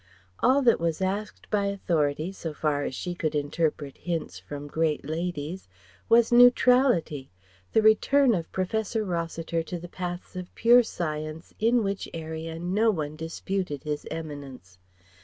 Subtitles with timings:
[0.39, 5.05] All that was asked by Authority, so far as she could interpret hints from great
[5.07, 5.67] ladies,
[6.09, 7.29] was neutrality,
[7.73, 12.89] the return of Professor Rossiter to the paths of pure science in which area no
[12.89, 14.79] one disputed his eminence.